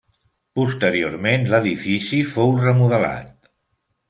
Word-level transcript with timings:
Posteriorment 0.59 1.45
l'edifici 1.51 2.23
fou 2.33 2.57
remodelat. 2.65 3.55